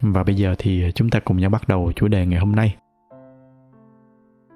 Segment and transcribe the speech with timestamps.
[0.00, 2.76] và bây giờ thì chúng ta cùng nhau bắt đầu chủ đề ngày hôm nay.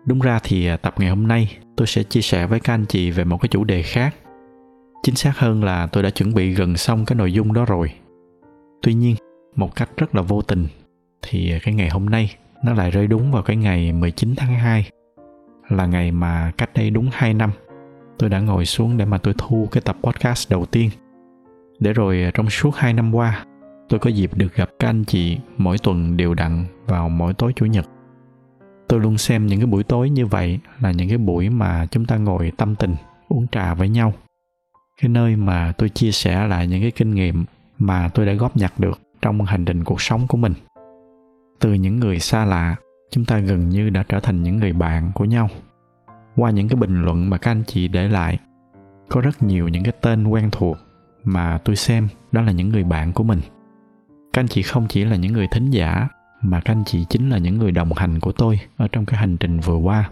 [0.07, 2.85] Đúng ra thì à, tập ngày hôm nay tôi sẽ chia sẻ với các anh
[2.89, 4.15] chị về một cái chủ đề khác.
[5.03, 7.91] Chính xác hơn là tôi đã chuẩn bị gần xong cái nội dung đó rồi.
[8.83, 9.17] Tuy nhiên,
[9.57, 10.67] một cách rất là vô tình
[11.23, 14.91] thì cái ngày hôm nay nó lại rơi đúng vào cái ngày 19 tháng 2
[15.69, 17.51] là ngày mà cách đây đúng 2 năm
[18.19, 20.91] tôi đã ngồi xuống để mà tôi thu cái tập podcast đầu tiên.
[21.79, 23.45] Để rồi à, trong suốt 2 năm qua
[23.89, 27.53] tôi có dịp được gặp các anh chị mỗi tuần đều đặn vào mỗi tối
[27.57, 27.87] chủ nhật.
[28.89, 32.05] Tôi luôn xem những cái buổi tối như vậy là những cái buổi mà chúng
[32.05, 32.95] ta ngồi tâm tình,
[33.29, 34.13] uống trà với nhau.
[35.01, 37.45] Cái nơi mà tôi chia sẻ lại những cái kinh nghiệm
[37.79, 40.53] mà tôi đã góp nhặt được trong hành trình cuộc sống của mình.
[41.61, 42.77] Từ những người xa lạ,
[43.11, 45.49] chúng ta gần như đã trở thành những người bạn của nhau.
[46.37, 48.39] Qua những cái bình luận mà các anh chị để lại,
[49.09, 50.77] có rất nhiều những cái tên quen thuộc
[51.25, 53.41] mà tôi xem đó là những người bạn của mình
[54.35, 56.09] các anh chị không chỉ là những người thính giả,
[56.43, 59.21] mà các anh chị chính là những người đồng hành của tôi ở trong cái
[59.21, 60.11] hành trình vừa qua.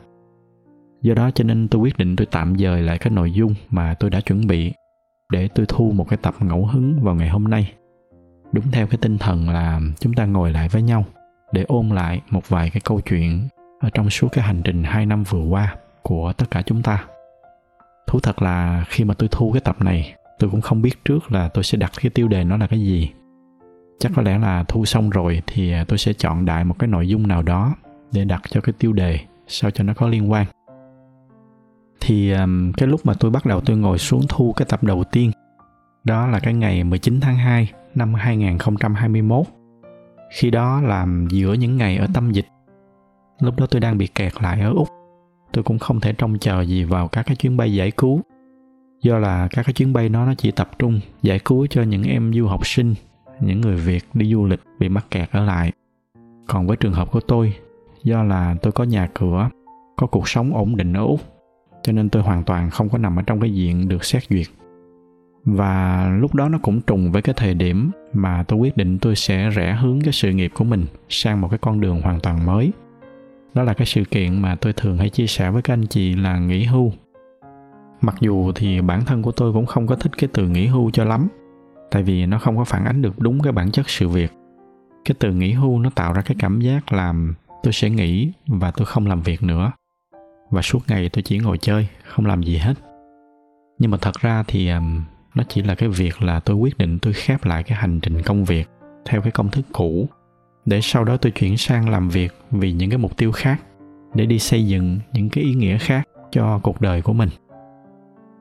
[1.02, 3.94] Do đó cho nên tôi quyết định tôi tạm dời lại cái nội dung mà
[3.94, 4.72] tôi đã chuẩn bị
[5.32, 7.72] để tôi thu một cái tập ngẫu hứng vào ngày hôm nay.
[8.52, 11.04] Đúng theo cái tinh thần là chúng ta ngồi lại với nhau
[11.52, 13.48] để ôn lại một vài cái câu chuyện
[13.80, 17.04] ở trong suốt cái hành trình hai năm vừa qua của tất cả chúng ta.
[18.06, 21.32] Thú thật là khi mà tôi thu cái tập này, tôi cũng không biết trước
[21.32, 23.10] là tôi sẽ đặt cái tiêu đề nó là cái gì
[24.02, 26.88] chắc có lẽ là thu xong rồi thì à, tôi sẽ chọn đại một cái
[26.88, 27.74] nội dung nào đó
[28.12, 30.46] để đặt cho cái tiêu đề sao cho nó có liên quan.
[32.00, 35.04] Thì um, cái lúc mà tôi bắt đầu tôi ngồi xuống thu cái tập đầu
[35.04, 35.30] tiên
[36.04, 39.46] đó là cái ngày 19 tháng 2 năm 2021
[40.32, 42.46] khi đó làm giữa những ngày ở tâm dịch
[43.40, 44.88] lúc đó tôi đang bị kẹt lại ở úc.
[45.52, 48.20] Tôi cũng không thể trông chờ gì vào các cái chuyến bay giải cứu.
[49.02, 52.02] Do là các cái chuyến bay nó nó chỉ tập trung giải cứu cho những
[52.02, 52.94] em du học sinh
[53.40, 55.72] những người Việt đi du lịch bị mắc kẹt ở lại.
[56.46, 57.54] Còn với trường hợp của tôi,
[58.04, 59.48] do là tôi có nhà cửa,
[59.96, 61.20] có cuộc sống ổn định ở Úc,
[61.82, 64.46] cho nên tôi hoàn toàn không có nằm ở trong cái diện được xét duyệt.
[65.44, 69.16] Và lúc đó nó cũng trùng với cái thời điểm mà tôi quyết định tôi
[69.16, 72.46] sẽ rẽ hướng cái sự nghiệp của mình sang một cái con đường hoàn toàn
[72.46, 72.72] mới.
[73.54, 76.14] Đó là cái sự kiện mà tôi thường hay chia sẻ với các anh chị
[76.14, 76.92] là nghỉ hưu.
[78.00, 80.90] Mặc dù thì bản thân của tôi cũng không có thích cái từ nghỉ hưu
[80.90, 81.28] cho lắm,
[81.92, 84.32] tại vì nó không có phản ánh được đúng cái bản chất sự việc.
[85.04, 88.70] Cái từ nghỉ hưu nó tạo ra cái cảm giác làm tôi sẽ nghỉ và
[88.70, 89.72] tôi không làm việc nữa.
[90.50, 92.74] Và suốt ngày tôi chỉ ngồi chơi không làm gì hết.
[93.78, 95.02] Nhưng mà thật ra thì um,
[95.34, 98.22] nó chỉ là cái việc là tôi quyết định tôi khép lại cái hành trình
[98.22, 98.68] công việc
[99.04, 100.08] theo cái công thức cũ.
[100.64, 103.60] Để sau đó tôi chuyển sang làm việc vì những cái mục tiêu khác
[104.14, 107.28] để đi xây dựng những cái ý nghĩa khác cho cuộc đời của mình.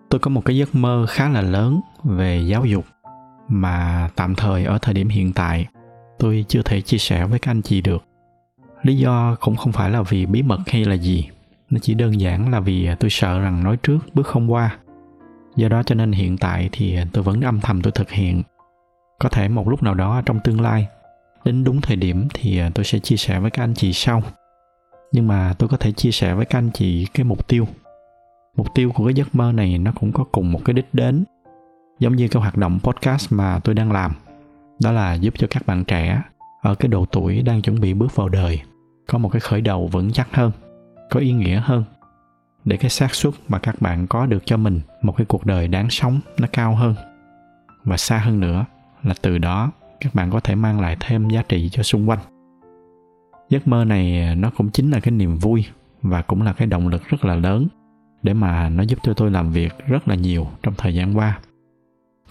[0.10, 2.86] Tôi có một cái giấc mơ khá là lớn về giáo dục
[3.52, 5.68] mà tạm thời ở thời điểm hiện tại,
[6.20, 8.04] tôi chưa thể chia sẻ với các anh chị được.
[8.84, 11.30] Lý do cũng không phải là vì bí mật hay là gì,
[11.70, 14.78] nó chỉ đơn giản là vì tôi sợ rằng nói trước bước không qua.
[15.56, 18.44] Do đó cho nên hiện tại thì tôi vẫn âm thầm tôi thực hiện.
[19.20, 20.88] Có thể một lúc nào đó trong tương lai,
[21.46, 24.24] đến đúng thời điểm thì tôi sẽ chia sẻ với các anh chị sau.
[25.12, 27.68] Nhưng mà tôi có thể chia sẻ với các anh chị cái mục tiêu.
[28.56, 31.24] Mục tiêu của cái giấc mơ này nó cũng có cùng một cái đích đến
[32.02, 34.12] giống như cái hoạt động podcast mà tôi đang làm.
[34.84, 36.22] Đó là giúp cho các bạn trẻ
[36.62, 38.62] ở cái độ tuổi đang chuẩn bị bước vào đời
[39.08, 40.52] có một cái khởi đầu vững chắc hơn,
[41.10, 41.84] có ý nghĩa hơn.
[42.66, 45.68] Để cái xác suất mà các bạn có được cho mình một cái cuộc đời
[45.68, 46.96] đáng sống nó cao hơn.
[47.84, 48.66] Và xa hơn nữa
[49.04, 52.20] là từ đó các bạn có thể mang lại thêm giá trị cho xung quanh.
[53.50, 55.66] Giấc mơ này à, nó cũng chính là cái niềm vui
[56.02, 57.68] và cũng là cái động lực rất là lớn
[58.24, 61.40] để mà nó giúp cho tôi làm việc rất là nhiều trong thời gian qua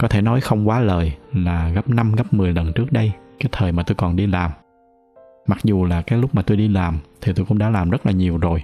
[0.01, 3.49] có thể nói không quá lời là gấp 5 gấp 10 lần trước đây, cái
[3.53, 4.51] thời mà tôi còn đi làm.
[5.47, 8.07] Mặc dù là cái lúc mà tôi đi làm thì tôi cũng đã làm rất
[8.07, 8.63] là nhiều rồi.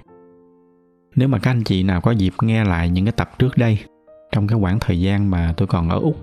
[1.15, 3.79] Nếu mà các anh chị nào có dịp nghe lại những cái tập trước đây,
[4.31, 6.17] trong cái khoảng thời gian mà tôi còn ở úc,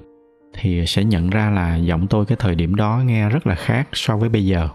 [0.55, 3.88] thì sẽ nhận ra là giọng tôi cái thời điểm đó nghe rất là khác
[3.93, 4.69] so với bây giờ.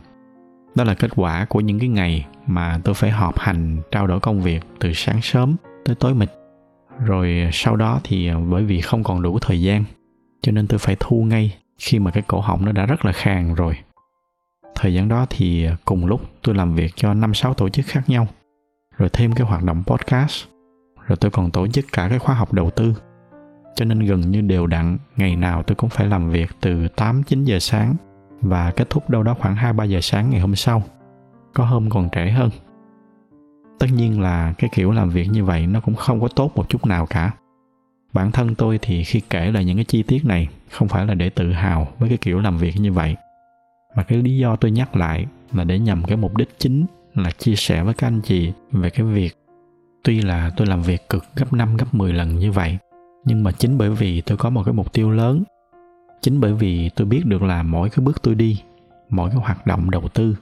[0.75, 4.19] Đó là kết quả của những cái ngày mà tôi phải họp hành, trao đổi
[4.19, 6.29] công việc từ sáng sớm tới tối mịt.
[7.05, 9.83] Rồi sau đó thì bởi vì không còn đủ thời gian
[10.41, 13.11] cho nên tôi phải thu ngay khi mà cái cổ họng nó đã rất là
[13.11, 13.77] khàn rồi
[14.75, 18.09] thời gian đó thì cùng lúc tôi làm việc cho năm sáu tổ chức khác
[18.09, 18.27] nhau,
[18.97, 20.45] rồi thêm cái hoạt động podcast,
[21.07, 22.93] rồi tôi còn tổ chức cả cái khóa học đầu tư
[23.79, 27.23] cho nên gần như đều đặn, ngày nào tôi cũng phải làm việc từ 8
[27.23, 27.95] 9 giờ sáng
[28.41, 30.83] và kết thúc đâu đó khoảng 2 3 giờ sáng ngày hôm sau.
[31.53, 32.49] Có hôm còn trễ hơn.
[33.79, 36.69] Tất nhiên là cái kiểu làm việc như vậy nó cũng không có tốt một
[36.69, 37.31] chút nào cả.
[38.13, 41.13] Bản thân tôi thì khi kể lại những cái chi tiết này, không phải là
[41.13, 43.15] để tự hào với cái kiểu làm việc như vậy.
[43.95, 46.85] Mà cái lý do tôi nhắc lại là để nhằm cái mục đích chính
[47.15, 49.39] là chia sẻ với các anh chị về cái việc
[50.03, 52.77] tuy là tôi làm việc cực gấp 5 gấp 10 lần như vậy,
[53.25, 55.43] nhưng mà chính bởi vì tôi có một cái mục tiêu lớn,
[56.21, 58.61] chính bởi vì tôi biết được là mỗi cái bước tôi đi,
[59.09, 60.35] mỗi cái hoạt động đầu tư,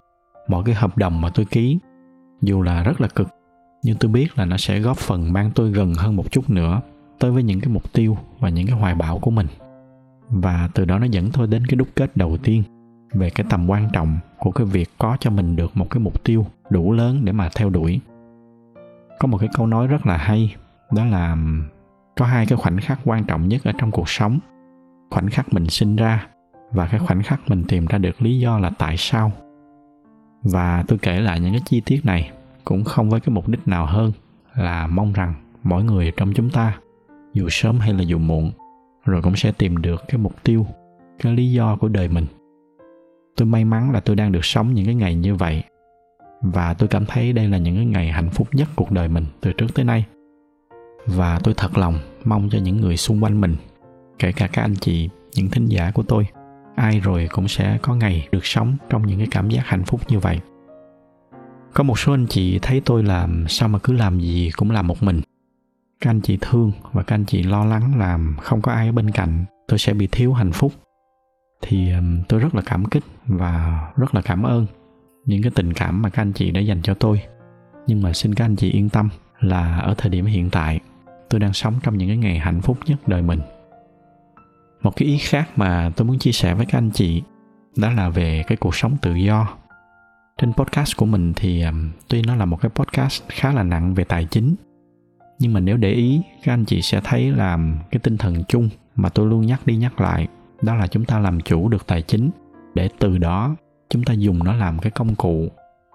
[0.47, 1.79] mỗi cái hợp đồng mà tôi ký,
[2.41, 3.27] dù là rất là cực,
[3.83, 6.81] nhưng tôi biết là nó sẽ góp phần mang tôi gần hơn một chút nữa
[7.19, 9.47] tới với những cái mục tiêu và những cái hoài bão của mình.
[10.29, 12.63] Và từ đó nó dẫn tôi đến cái đúc kết đầu tiên
[13.13, 16.23] về cái tầm quan trọng của cái việc có cho mình được một cái mục
[16.23, 17.99] tiêu đủ lớn để mà theo đuổi.
[19.19, 20.55] Có một cái câu nói rất là hay,
[20.91, 21.37] đó là,
[22.17, 24.39] có hai cái khoảnh khắc quan trọng nhất ở trong cuộc sống.
[25.09, 26.27] Khoảnh khắc mình sinh ra
[26.71, 29.31] và cái khoảnh khắc mình tìm ra được lý do là tại sao.
[30.43, 32.31] Và tôi kể lại những cái chi tiết này
[32.65, 34.11] cũng không với cái mục đích nào hơn
[34.55, 35.33] là mong rằng
[35.63, 36.77] mỗi người trong chúng ta
[37.37, 38.51] dù sớm hay là dù muộn,
[39.05, 40.65] rồi cũng sẽ tìm được cái mục tiêu,
[41.19, 42.25] cái lý do của đời mình.
[43.35, 45.63] Tôi may mắn là tôi đang được sống những cái ngày như vậy,
[46.41, 49.25] và tôi cảm thấy đây là những cái ngày hạnh phúc nhất cuộc đời mình
[49.41, 50.05] từ trước tới nay.
[51.05, 53.55] Và tôi thật lòng mong cho những người xung quanh mình,
[54.19, 56.27] kể cả các anh chị, những thính giả của tôi,
[56.75, 60.01] ai rồi cũng sẽ có ngày được sống trong những cái cảm giác hạnh phúc
[60.07, 60.39] như vậy.
[61.73, 64.87] Có một số anh chị thấy tôi làm sao mà cứ làm gì cũng làm
[64.87, 65.21] một mình
[66.01, 68.91] các anh chị thương và các anh chị lo lắng làm không có ai ở
[68.91, 70.73] bên cạnh, tôi sẽ bị thiếu hạnh phúc.
[71.61, 71.91] Thì
[72.27, 74.65] tôi rất là cảm kích và rất là cảm ơn
[75.25, 77.21] những cái tình cảm mà các anh chị đã dành cho tôi.
[77.87, 79.09] Nhưng mà xin các anh chị yên tâm
[79.39, 80.79] là ở thời điểm hiện tại,
[81.29, 83.39] tôi đang sống trong những cái ngày hạnh phúc nhất đời mình.
[84.81, 87.23] Một cái ý khác mà tôi muốn chia sẻ với các anh chị
[87.77, 89.47] đó là về cái cuộc sống tự do.
[90.37, 91.63] Trên podcast của mình thì
[92.07, 94.55] tuy nó là một cái podcast khá là nặng về tài chính
[95.39, 97.57] nhưng mà nếu để ý các anh chị sẽ thấy là
[97.91, 100.27] cái tinh thần chung mà tôi luôn nhắc đi nhắc lại
[100.61, 102.29] đó là chúng ta làm chủ được tài chính
[102.75, 103.55] để từ đó
[103.89, 105.47] chúng ta dùng nó làm cái công cụ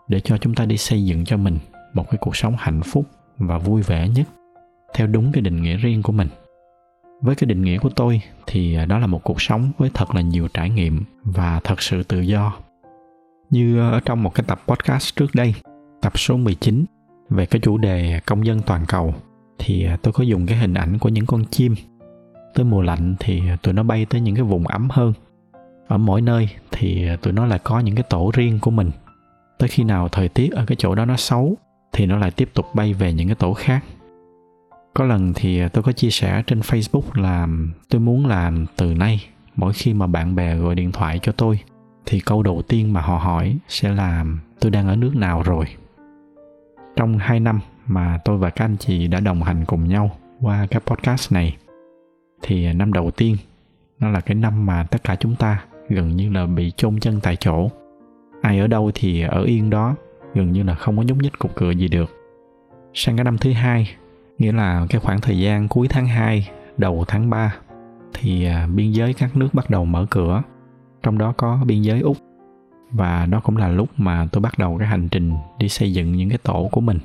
[0.09, 1.59] để cho chúng ta đi xây dựng cho mình
[1.95, 3.07] một cái cuộc sống hạnh phúc
[3.39, 4.29] và vui vẻ nhất
[4.95, 6.29] theo đúng cái định nghĩa riêng của mình
[7.23, 10.21] với cái định nghĩa của tôi thì đó là một cuộc sống với thật là
[10.21, 12.53] nhiều trải nghiệm và thật sự tự do.
[13.51, 15.55] Như ở trong một cái tập podcast trước đây,
[16.03, 16.85] tập số 19
[17.31, 19.15] về cái chủ đề công dân toàn cầu
[19.65, 21.75] thì à, tôi có dùng cái hình ảnh của những con chim.
[22.55, 25.13] Tới mùa lạnh thì tụi nó bay tới những cái vùng ấm hơn.
[25.89, 28.91] Ở mỗi nơi thì tụi nó lại có những cái tổ riêng của mình.
[29.59, 31.57] Tới khi nào thời tiết ở cái chỗ đó nó xấu
[31.93, 33.85] thì nó lại tiếp tục bay về những cái tổ khác
[34.95, 37.49] có lần thì tôi có chia sẻ trên facebook là
[37.89, 39.27] tôi muốn làm từ nay,
[39.57, 41.59] mỗi khi mà bạn bè gọi điện thoại cho tôi
[42.07, 44.25] thì câu đầu tiên mà họ hỏi sẽ là,
[44.61, 45.65] tôi đang ở nước nào rồi
[46.97, 50.67] trong hai năm mà tôi và các anh chị đã đồng hành cùng nhau qua
[50.71, 51.57] cái podcast này.
[52.43, 53.37] Thì à, năm đầu tiên
[53.99, 57.21] nó là cái năm mà tất cả chúng ta gần như là bị chôn chân
[57.23, 57.71] tại chỗ.
[58.43, 59.95] Ai ở đâu thì ở yên đó
[60.35, 62.11] gần như là không có nhúc nhích cục cửa gì được.
[62.95, 63.97] Sang cái năm thứ hai
[64.39, 67.55] nghĩa là cái khoảng thời gian cuối tháng 2, đầu tháng 3
[68.15, 70.43] thì à, biên giới các nước bắt đầu mở cửa.
[71.03, 72.17] Trong đó có biên giới úc
[72.91, 76.13] và đó cũng là lúc mà tôi bắt đầu cái hành trình đi xây dựng
[76.13, 76.99] những cái tổ của mình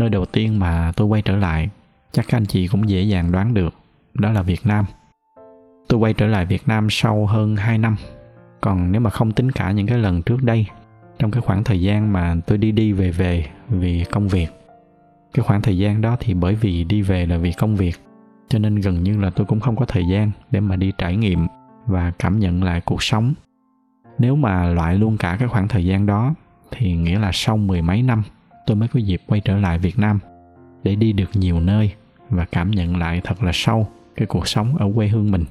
[0.00, 1.68] nơi đầu tiên mà tôi quay trở lại,
[2.12, 3.74] chắc các anh chị cũng dễ dàng đoán được,
[4.14, 4.84] đó là việt nam.
[5.88, 7.96] Tôi quay trở lại việt nam sau hơn 2 năm.
[8.60, 10.66] Còn nếu mà không tính cả những cái lần trước đây,
[11.18, 14.46] trong cái khoảng thời gian mà tôi đi đi về về vì công việc.
[15.34, 17.96] Cái khoảng thời gian đó thì bởi vì đi về là vì công việc,
[18.48, 21.16] cho nên gần như là tôi cũng không có thời gian để mà đi trải
[21.16, 21.46] nghiệm
[21.86, 23.34] và cảm nhận lại cuộc sống.
[24.18, 26.34] Nếu mà loại luôn cả cái khoảng thời gian đó,
[26.70, 28.22] thì nghĩa là sau mười mấy năm
[28.70, 30.18] tôi mới có dịp quay trở lại việt nam
[30.82, 31.92] để đi được nhiều nơi
[32.28, 35.44] và cảm nhận lại thật là sâu cái cuộc sống ở quê hương mình.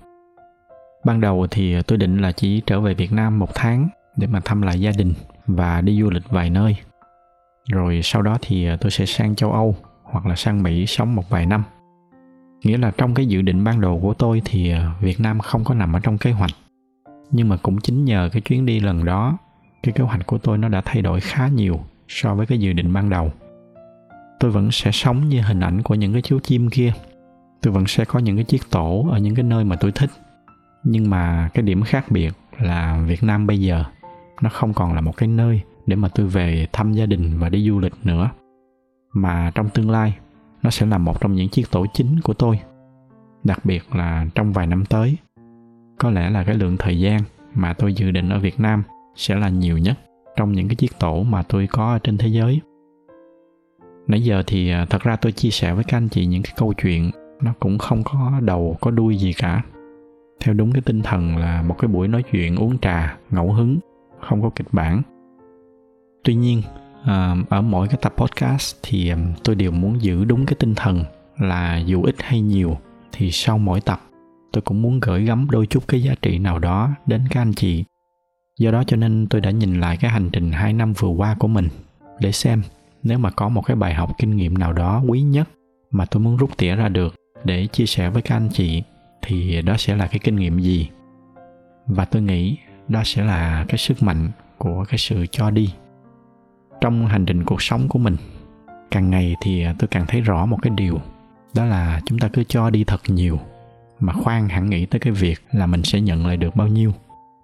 [1.05, 4.39] Ban đầu thì tôi định là chỉ trở về việt nam một tháng để mà
[4.39, 5.13] thăm lại gia đình
[5.47, 6.75] và đi du lịch vài nơi.
[7.71, 11.29] Rồi sau đó thì tôi sẽ sang châu âu hoặc là sang mỹ sống một
[11.29, 11.63] vài năm.
[12.63, 15.73] Nghĩa là trong cái dự định ban đầu của tôi thì việt nam không có
[15.73, 16.51] nằm ở trong kế hoạch.
[17.31, 19.37] Nhưng mà cũng chính nhờ cái chuyến đi lần đó,
[19.83, 22.73] cái kế hoạch của tôi nó đã thay đổi khá nhiều so với cái dự
[22.73, 23.31] định ban đầu.
[24.39, 26.93] Tôi vẫn sẽ sống như hình ảnh của những cái chú chim kia.
[27.61, 30.09] Tôi vẫn sẽ có những cái chiếc tổ ở những cái nơi mà tôi thích.
[30.83, 33.83] Nhưng mà cái điểm khác biệt là việt nam bây giờ,
[34.41, 37.49] nó không còn là một cái nơi để mà tôi về thăm gia đình và
[37.49, 38.29] đi du lịch nữa.
[39.13, 40.17] Mà trong tương lai,
[40.63, 42.59] nó sẽ là một trong những chiếc tổ chính của tôi.
[43.43, 45.17] Đặc biệt là trong vài năm tới,
[45.99, 47.21] có lẽ là cái lượng thời gian
[47.53, 48.83] mà tôi dự định ở việt nam
[49.15, 49.99] sẽ là nhiều nhất
[50.39, 52.61] trong những cái chiếc tổ mà tôi có ở trên thế giới.
[54.07, 56.53] Nãy giờ thì à, thật ra tôi chia sẻ với các anh chị những cái
[56.57, 59.63] câu chuyện, nó cũng không có đầu, có đuôi gì cả.
[60.39, 63.79] Theo đúng cái tinh thần là một cái buổi nói chuyện uống trà, ngẫu hứng,
[64.19, 65.01] không có kịch bản.
[66.23, 66.61] Tuy nhiên
[67.03, 70.75] à, ở mỗi cái tập podcast thì à, tôi đều muốn giữ đúng cái tinh
[70.75, 71.03] thần
[71.37, 72.77] là dù ít hay nhiều
[73.11, 74.01] thì sau mỗi tập,
[74.51, 77.53] tôi cũng muốn gửi gắm đôi chút cái giá trị nào đó đến các anh
[77.53, 77.83] chị
[78.59, 81.35] do đó cho nên tôi đã nhìn lại cái hành trình 2 năm vừa qua
[81.39, 81.67] của mình,
[82.19, 82.61] để xem
[83.03, 85.49] nếu mà có một cái bài học kinh nghiệm nào đó quý nhất
[85.91, 88.83] mà tôi muốn rút tỉa ra được để chia sẻ với các anh chị,
[89.21, 90.89] thì đó sẽ là cái kinh nghiệm gì?
[91.87, 95.73] Và tôi nghĩ đó sẽ là cái sức mạnh của cái sự cho đi
[96.81, 98.15] trong hành trình cuộc sống của mình.
[98.91, 101.01] Càng ngày thì tôi càng thấy rõ một cái điều,
[101.55, 103.39] đó là chúng ta cứ cho đi thật nhiều,
[103.99, 106.93] mà khoan hẳn nghĩ tới cái việc là mình sẽ nhận lại được bao nhiêu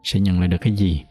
[0.05, 1.03] sẽ nhận lại được cái gì?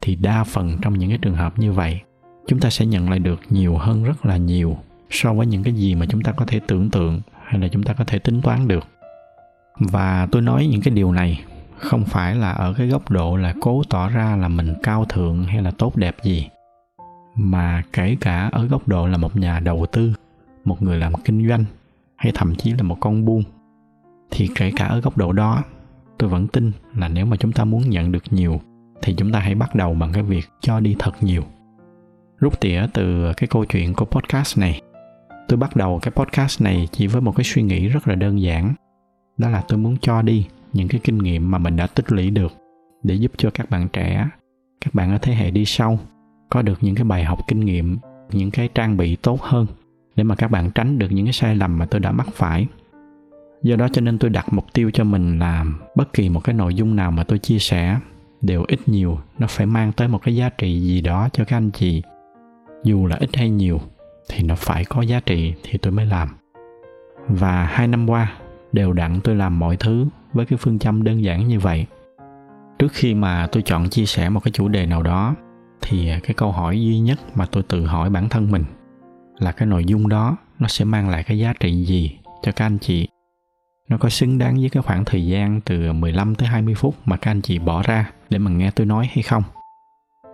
[0.00, 2.00] Thì đa phần trong những cái trường hợp như vậy,
[2.46, 4.78] chúng ta sẽ nhận lại được nhiều hơn rất là nhiều
[5.10, 7.82] so với những cái gì mà chúng ta có thể tưởng tượng hay là chúng
[7.82, 8.86] ta có thể tính toán được.
[9.78, 11.44] Và tôi nói những cái điều này
[11.76, 15.44] không phải là ở cái góc độ là cố tỏ ra là mình cao thượng
[15.44, 16.48] hay là tốt đẹp gì,
[17.34, 20.12] mà kể cả ở góc độ là một nhà đầu tư,
[20.64, 21.64] một người làm kinh doanh
[22.16, 23.42] hay thậm chí là một con buôn,
[24.30, 25.62] thì kể cả ở góc độ đó
[26.20, 28.60] tôi vẫn tin là nếu mà chúng ta muốn nhận được nhiều,
[29.02, 31.42] thì chúng ta hãy bắt đầu bằng cái việc cho đi thật nhiều.
[32.38, 34.80] Rút tỉa từ cái câu chuyện của podcast này.
[35.48, 38.42] Tôi bắt đầu cái podcast này chỉ với một cái suy nghĩ rất là đơn
[38.42, 38.74] giản.
[39.38, 42.30] Đó là tôi muốn cho đi những cái kinh nghiệm mà mình đã tích lũy
[42.30, 42.52] được
[43.02, 44.28] để giúp cho các bạn trẻ,
[44.80, 45.98] các bạn ở thế hệ đi sau
[46.50, 47.98] có được những cái bài học kinh nghiệm,
[48.32, 49.66] những cái trang bị tốt hơn
[50.16, 52.66] để mà các bạn tránh được những cái sai lầm mà tôi đã mắc phải
[53.62, 55.64] do đó cho nên tôi đặt mục tiêu cho mình là
[55.96, 57.98] bất kỳ một cái nội dung nào mà tôi chia sẻ
[58.40, 61.56] đều ít nhiều, nó phải mang tới một cái giá trị gì đó cho các
[61.56, 62.02] anh chị.
[62.84, 63.80] Dù là ít hay nhiều
[64.28, 66.28] thì nó phải có giá trị thì tôi mới làm.
[67.28, 68.32] Và hai năm qua,
[68.72, 71.86] đều đặn tôi làm mọi thứ với cái phương châm đơn giản như vậy.
[72.78, 75.34] Trước khi mà tôi chọn chia sẻ một cái chủ đề nào đó,
[75.80, 78.64] thì cái câu hỏi duy nhất mà tôi tự hỏi bản thân mình
[79.38, 82.66] là cái nội dung đó nó sẽ mang lại cái giá trị gì cho các
[82.66, 83.08] anh chị?
[83.90, 87.16] Nó có xứng đáng với cái khoảng thời gian từ 15 tới 20 phút mà
[87.16, 89.42] các anh chị bỏ ra để mà nghe tôi nói hay không?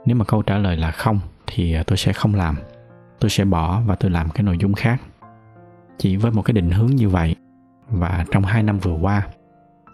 [0.07, 2.57] Nếu mà câu trả lời là không, thì à, tôi sẽ không làm.
[3.21, 5.03] Tôi sẽ bỏ và tôi làm cái nội dung khác.
[5.99, 7.35] Chỉ với một cái định hướng như vậy
[7.89, 9.27] và trong 2 năm vừa qua,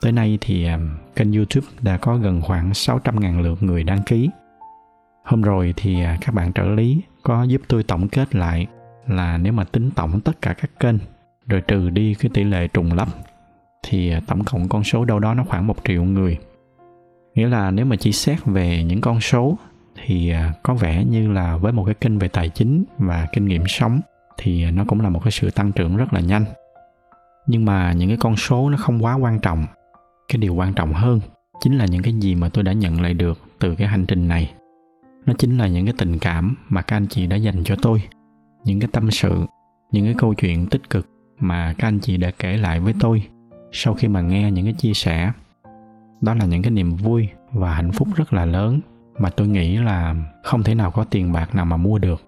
[0.00, 0.78] tới nay thì à,
[1.16, 4.31] kênh YouTube đã có gần khoảng 600.000 lượt người đăng ký.
[5.25, 8.66] Hôm rồi thì à, các bạn trợ lý có giúp tôi tổng kết lại
[9.07, 10.97] là nếu mà tính tổng tất cả các kênh,
[11.47, 13.09] rồi trừ đi cái tỷ lệ trùng lắp
[13.83, 16.39] thì à, tổng cộng con số đâu đó nó khoảng một triệu người.
[17.35, 19.57] Nghĩa là nếu mà chỉ xét về những con số
[20.05, 23.47] thì à, có vẻ như là với một cái kênh về tài chính và kinh
[23.47, 24.01] nghiệm sống
[24.39, 26.45] thì à, nó cũng là một cái sự tăng trưởng rất là nhanh.
[27.47, 29.67] Nhưng mà những cái con số nó không quá quan trọng.
[30.29, 31.21] Cái điều quan trọng hơn
[31.61, 34.29] chính là những cái gì mà tôi đã nhận lại được từ cái hành trình
[34.29, 34.53] này.
[35.27, 38.03] Nó chính là những cái tình cảm mà các anh chị đã dành cho tôi,
[38.65, 39.47] những cái tâm sự,
[39.93, 41.07] những cái câu chuyện tích cực
[41.39, 43.23] mà các anh chị đã kể lại với tôi
[43.73, 45.33] sau khi mà nghe những cái chia sẻ.
[46.21, 48.81] Đó là những cái niềm vui và hạnh phúc rất là lớn
[49.19, 52.23] mà tôi nghĩ là không thể nào có tiền bạc nào mà mua được.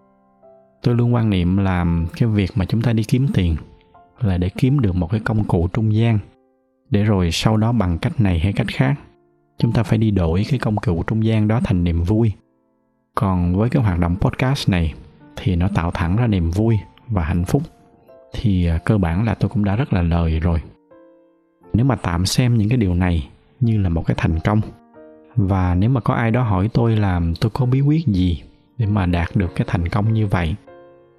[0.82, 1.86] Tôi luôn quan niệm là
[2.16, 3.56] cái việc mà chúng ta đi kiếm tiền
[4.20, 6.18] là để kiếm được một cái công cụ trung gian.
[6.90, 8.94] Để rồi sau đó bằng cách này hay cách khác,
[9.58, 12.32] chúng ta phải đi đổi cái công cụ trung gian đó thành niềm vui.
[13.14, 14.94] Còn với cái hoạt động podcast này
[15.36, 17.62] thì nó tạo thẳng ra niềm vui và hạnh phúc.
[18.32, 20.60] Thì à, cơ bản là tôi cũng đã rất là lời rồi
[21.74, 23.28] nếu mà tạm xem những cái điều này
[23.60, 24.60] như là một cái thành công,
[25.36, 28.42] và nếu mà có ai đó hỏi tôi là tôi có bí quyết gì
[28.78, 30.54] để mà đạt được cái thành công như vậy,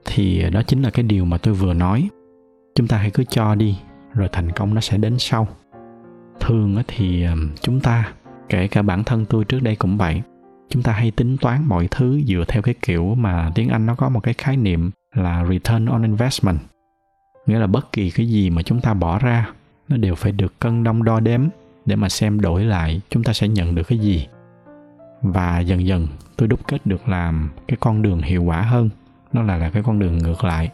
[0.05, 2.09] thì đó chính là cái điều mà tôi vừa nói.
[2.75, 3.77] Chúng ta hãy cứ cho đi,
[4.13, 5.47] rồi thành công nó sẽ đến sau.
[6.39, 7.25] Thường thì
[7.61, 8.13] chúng ta,
[8.49, 10.21] kể cả bản thân tôi trước đây cũng vậy,
[10.69, 13.95] chúng ta hay tính toán mọi thứ dựa theo cái kiểu mà tiếng anh nó
[13.95, 16.57] có một cái khái niệm là return on investment.
[17.45, 19.49] Nghĩa là bất kỳ cái gì mà chúng ta bỏ ra
[19.89, 21.41] nó đều phải được cân đong đo đếm
[21.85, 24.27] để mà xem đổi lại chúng ta sẽ nhận được cái gì.
[25.21, 28.89] Và dần dần, tôi đúc kết được làm cái con đường hiệu quả hơn.
[29.33, 30.69] Nó là là cái con đường ngược lại.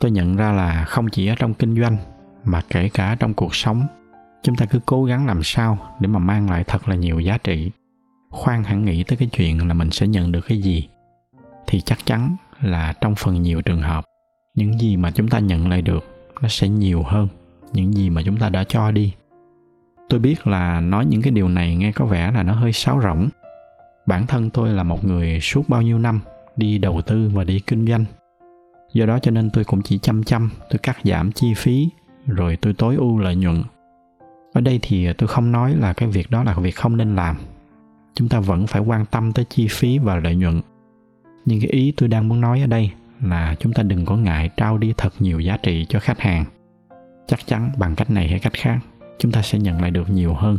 [0.00, 1.96] Tôi nhận ra là không chỉ ở trong kinh doanh,
[2.44, 3.86] mà kể cả trong cuộc sống,
[4.42, 7.38] chúng ta cứ cố gắng làm sao để mà mang lại thật là nhiều giá
[7.38, 7.70] trị.
[8.30, 10.88] Khoan hẳn nghĩ tới cái chuyện là mình sẽ nhận được cái gì,
[11.66, 14.04] thì chắc chắn là trong phần nhiều trường hợp,
[14.54, 16.04] những gì mà chúng ta nhận lại được
[16.42, 17.28] nó sẽ nhiều hơn
[17.74, 19.12] những gì mà chúng ta đã cho đi.
[20.08, 23.00] Tôi biết là nói những cái điều này nghe có vẻ là nó hơi sáo
[23.02, 23.28] rỗng.
[24.06, 26.20] Bản thân tôi là một người suốt bao nhiêu năm
[26.56, 28.04] đi đầu tư và đi kinh doanh.
[28.92, 31.88] Do đó cho nên tôi cũng chỉ chăm chăm, tôi cắt giảm chi phí,
[32.26, 33.62] rồi tôi tối ưu lợi nhuận.
[34.52, 37.36] Ở đây thì tôi không nói là cái việc đó là việc không nên làm.
[38.14, 40.60] Chúng ta vẫn phải quan tâm tới chi phí và lợi nhuận.
[41.44, 42.90] Nhưng cái ý tôi đang muốn nói ở đây
[43.22, 46.44] là chúng ta đừng có ngại trao đi thật nhiều giá trị cho khách hàng
[47.26, 48.78] chắc chắn bằng cách này hay cách khác,
[49.18, 50.56] chúng ta sẽ nhận lại được nhiều hơn.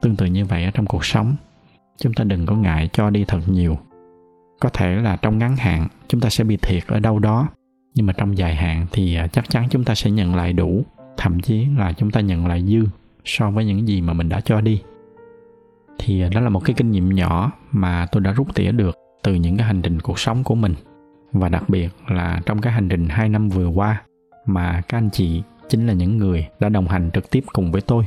[0.00, 1.36] Tương tự như vậy ở trong cuộc sống,
[1.98, 3.78] chúng ta đừng có ngại cho đi thật nhiều.
[4.60, 7.48] Có thể là trong ngắn hạn, chúng ta sẽ bị thiệt ở đâu đó,
[7.94, 10.82] nhưng mà trong dài hạn thì à, chắc chắn chúng ta sẽ nhận lại đủ,
[11.16, 12.84] thậm chí là chúng ta nhận lại dư
[13.24, 14.82] so với những gì mà mình đã cho đi.
[15.98, 18.96] Thì à, đó là một cái kinh nghiệm nhỏ mà tôi đã rút tỉa được
[19.22, 20.74] từ những cái hành trình cuộc sống của mình.
[21.32, 24.02] Và đặc biệt là trong cái hành trình 2 năm vừa qua
[24.46, 27.80] mà các anh chị chính là những người đã đồng hành trực tiếp cùng với
[27.80, 28.04] tôi.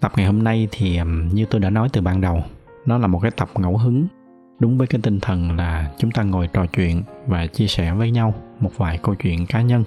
[0.00, 1.00] Tập ngày hôm nay thì
[1.32, 2.42] như tôi đã nói từ ban đầu,
[2.86, 4.06] nó là một cái tập ngẫu hứng
[4.58, 8.10] đúng với cái tinh thần là chúng ta ngồi trò chuyện và chia sẻ với
[8.10, 9.84] nhau một vài câu chuyện cá nhân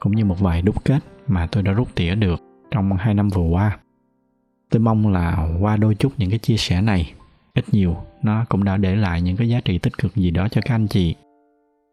[0.00, 3.28] cũng như một vài đúc kết mà tôi đã rút tỉa được trong hai năm
[3.28, 3.78] vừa qua.
[4.70, 7.12] Tôi mong là qua đôi chút những cái chia sẻ này,
[7.54, 10.48] ít nhiều nó cũng đã để lại những cái giá trị tích cực gì đó
[10.48, 11.14] cho các anh chị.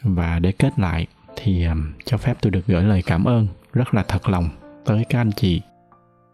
[0.03, 1.65] Và để kết lại thì
[2.05, 4.49] cho phép tôi được gửi lời cảm ơn rất là thật lòng
[4.85, 5.61] tới các anh chị,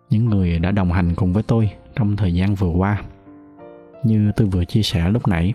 [0.10, 3.02] những người đã đồng hành cùng với tôi trong thời gian vừa qua.
[4.04, 5.54] Như tôi vừa chia sẻ lúc nãy,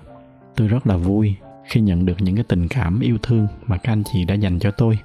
[0.57, 3.92] tôi rất là vui khi nhận được những cái tình cảm yêu thương mà các
[3.92, 4.99] anh chị đã dành cho tôi.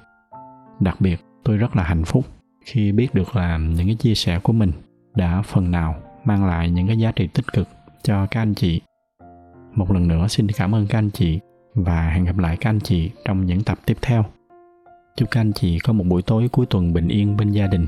[0.79, 2.25] Đặc biệt, tôi rất là hạnh phúc
[2.65, 4.71] khi biết được là những cái chia sẻ của mình
[5.15, 7.67] đã phần nào mang lại những cái giá trị tích cực
[8.03, 8.81] cho các anh chị.
[9.73, 11.39] Một lần nữa xin cảm ơn các anh chị
[11.75, 14.25] và hẹn gặp lại các anh chị trong những tập tiếp theo.
[15.17, 17.87] Chúc các anh chị có một buổi tối cuối tuần bình yên bên gia đình.